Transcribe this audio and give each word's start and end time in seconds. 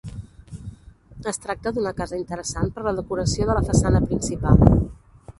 Es 1.31 1.37
tracta 1.41 1.73
d'una 1.75 1.91
casa 1.99 2.17
interessant 2.19 2.71
per 2.77 2.85
la 2.87 2.93
decoració 3.01 3.47
de 3.51 3.57
la 3.59 3.63
façana 3.69 4.01
principal. 4.07 4.65